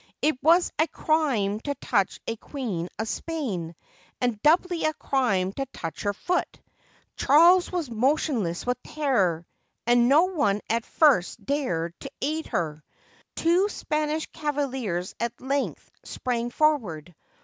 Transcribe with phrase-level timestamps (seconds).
[0.19, 3.75] It was a crime to touch a queen of Spain,
[4.19, 6.59] and doubly a crime to touch her foot.
[7.17, 9.45] Charles was motionless with terror,
[9.85, 12.83] and no one at first dared to aid her.
[13.35, 17.13] Two Spanish cavaliers at length sprang forward.